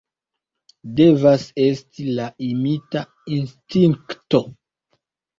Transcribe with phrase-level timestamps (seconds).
[0.99, 3.03] Devas esti la imita
[3.35, 4.41] instinkto!